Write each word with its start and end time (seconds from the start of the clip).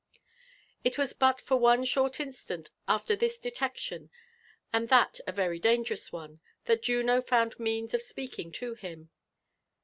It 0.83 0.97
was 0.97 1.13
but 1.13 1.39
for 1.39 1.57
one 1.57 1.85
short 1.85 2.19
instant 2.19 2.71
after 2.87 3.15
this 3.15 3.37
detection, 3.37 4.09
and 4.73 4.89
that 4.89 5.19
a 5.27 5.31
very 5.31 5.59
dangerous 5.59 6.11
one, 6.11 6.39
thai 6.65 6.77
Juno 6.77 7.21
found 7.21 7.59
means 7.59 7.93
of 7.93 8.01
speaking 8.01 8.51
to 8.53 8.73
him. 8.73 9.11